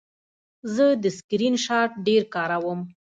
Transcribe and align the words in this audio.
زه 0.73 0.85
د 1.03 1.05
سکرین 1.17 1.55
شاټ 1.65 1.89
ډېر 2.07 2.21
کاروم. 2.35 2.79